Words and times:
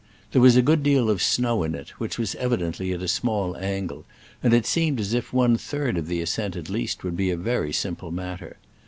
There 0.31 0.41
was 0.41 0.55
a 0.55 0.63
good 0.63 0.81
deal 0.81 1.11
of 1.11 1.21
snow 1.21 1.61
in 1.61 1.75
it, 1.75 1.89
which 1.99 2.17
was 2.17 2.33
evidently 2.33 2.91
at 2.91 3.03
a 3.03 3.07
small 3.07 3.55
angle, 3.55 4.03
and 4.41 4.51
it 4.51 4.65
seemed 4.65 4.99
as 4.99 5.13
if 5.13 5.31
one 5.31 5.57
third 5.57 5.95
of 5.95 6.07
the 6.07 6.23
ascent, 6.23 6.55
at 6.55 6.71
least, 6.71 7.03
would 7.03 7.15
be 7.15 7.29
a 7.29 7.37
very 7.37 7.71
simple 7.71 8.09
matter. 8.09 8.57